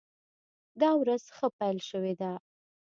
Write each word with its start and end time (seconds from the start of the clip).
دا 0.81 0.89
ورځ 1.01 1.23
ښه 1.35 1.47
پیل 1.57 1.77
شوې 1.89 2.13
ده. 2.21 2.31